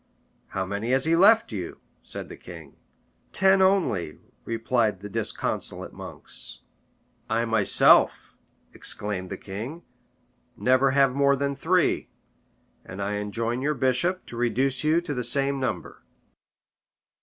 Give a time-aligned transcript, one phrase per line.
[0.47, 2.75] "How many has he left you?" said the king.
[3.31, 6.61] "Ten only," replied the disconsolate monks.
[7.29, 8.33] "I myself,"
[8.73, 9.83] exclaimed the king,
[10.57, 12.09] "never have more than three;
[12.83, 16.01] and I enjoin your bishop to reduce you to the same number."